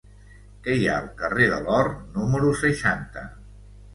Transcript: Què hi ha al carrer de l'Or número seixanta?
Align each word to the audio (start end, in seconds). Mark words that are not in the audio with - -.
Què 0.67 0.77
hi 0.77 0.87
ha 0.89 0.95
al 1.01 1.09
carrer 1.19 1.49
de 1.51 1.59
l'Or 1.67 1.91
número 2.15 2.53
seixanta? 2.65 3.27